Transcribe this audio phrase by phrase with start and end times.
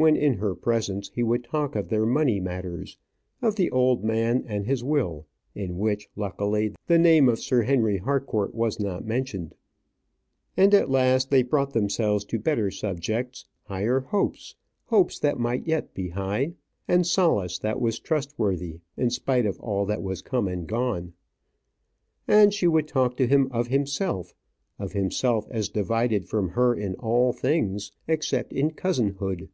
[0.00, 2.98] When in her presence, he would talk of their money matters,
[3.42, 7.98] of the old man and his will, in which, luckily, the name of Sir Henry
[7.98, 9.56] Harcourt was not mentioned;
[10.56, 15.94] and at last they brought themselves to better subjects, higher hopes hopes that might yet
[15.94, 16.54] be high,
[16.86, 21.12] and solace that was trustworthy, in spite of all that was come and gone.
[22.28, 24.32] And she would talk to him of himself;
[24.78, 29.48] of himself as divided from her in all things, except in cousinhood.